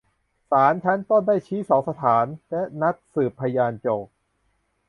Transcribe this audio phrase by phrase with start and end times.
[0.49, 4.11] ศาลชั้นต้นได้ชี้สองสถานและนัดสืบพยานโจทก์